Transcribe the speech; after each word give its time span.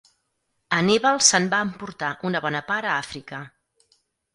Anníbal 0.77 1.21
se'n 1.27 1.47
va 1.53 1.61
emportar 1.67 2.11
una 2.33 2.45
bona 2.49 2.67
part 2.75 2.93
a 2.95 3.01
Àfrica. 3.07 3.47